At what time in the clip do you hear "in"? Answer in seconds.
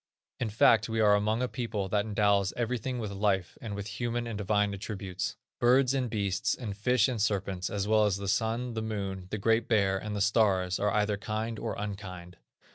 0.39-0.49